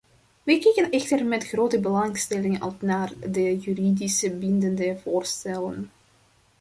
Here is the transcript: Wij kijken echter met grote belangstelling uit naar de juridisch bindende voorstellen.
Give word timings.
Wij 0.43 0.59
kijken 0.59 0.91
echter 0.91 1.25
met 1.25 1.47
grote 1.47 1.79
belangstelling 1.79 2.63
uit 2.63 2.81
naar 2.81 3.11
de 3.29 3.57
juridisch 3.57 4.21
bindende 4.37 4.97
voorstellen. 5.03 5.91